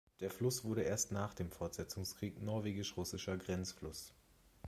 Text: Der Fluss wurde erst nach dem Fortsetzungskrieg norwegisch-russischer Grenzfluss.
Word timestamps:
Der 0.19 0.31
Fluss 0.31 0.63
wurde 0.63 0.81
erst 0.81 1.11
nach 1.11 1.35
dem 1.35 1.51
Fortsetzungskrieg 1.51 2.41
norwegisch-russischer 2.41 3.37
Grenzfluss. 3.37 4.13